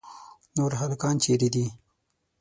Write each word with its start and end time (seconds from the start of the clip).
نور 0.57 0.71
هلکان 0.81 1.15
چیرې 1.23 1.49
دي؟ 1.53 1.65